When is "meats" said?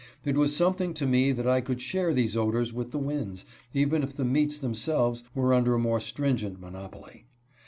4.25-4.57